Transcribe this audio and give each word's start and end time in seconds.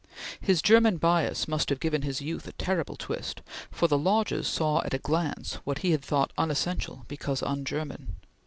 His 0.39 0.63
German 0.63 0.97
bias 0.97 1.47
must 1.47 1.69
have 1.69 1.79
given 1.79 2.01
his 2.01 2.21
youth 2.23 2.47
a 2.47 2.53
terrible 2.53 2.95
twist, 2.95 3.43
for 3.69 3.87
the 3.87 3.99
Lodges 3.99 4.47
saw 4.47 4.81
at 4.83 4.95
a 4.95 4.97
glance 4.97 5.59
what 5.63 5.77
he 5.85 5.91
had 5.91 6.01
thought 6.01 6.33
unessential 6.39 7.05
because 7.07 7.43
un 7.43 7.63
German. 7.65 8.15